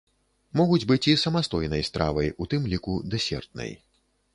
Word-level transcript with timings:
Могуць 0.61 0.87
быць 0.93 1.09
і 1.13 1.15
самастойнай 1.25 1.87
стравай, 1.91 2.35
у 2.41 2.51
тым 2.55 2.69
ліку 2.73 3.01
дэсертнай. 3.17 3.81